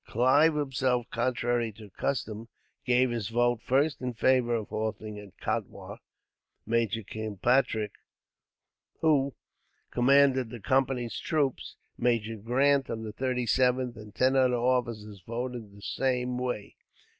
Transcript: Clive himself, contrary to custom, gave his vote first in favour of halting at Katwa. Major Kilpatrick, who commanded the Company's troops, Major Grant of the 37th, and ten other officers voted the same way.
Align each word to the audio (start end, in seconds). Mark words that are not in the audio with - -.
Clive 0.07 0.55
himself, 0.55 1.05
contrary 1.11 1.71
to 1.73 1.91
custom, 1.91 2.47
gave 2.83 3.11
his 3.11 3.27
vote 3.29 3.61
first 3.61 4.01
in 4.01 4.15
favour 4.15 4.55
of 4.55 4.69
halting 4.69 5.19
at 5.19 5.37
Katwa. 5.37 5.99
Major 6.65 7.03
Kilpatrick, 7.03 7.91
who 9.01 9.35
commanded 9.91 10.49
the 10.49 10.59
Company's 10.59 11.19
troops, 11.19 11.75
Major 11.99 12.37
Grant 12.37 12.89
of 12.89 13.03
the 13.03 13.13
37th, 13.13 13.95
and 13.95 14.15
ten 14.15 14.35
other 14.35 14.55
officers 14.55 15.21
voted 15.21 15.71
the 15.71 15.83
same 15.83 16.35
way. 16.39 16.77